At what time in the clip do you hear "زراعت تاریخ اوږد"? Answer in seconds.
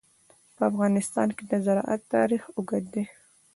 1.65-2.83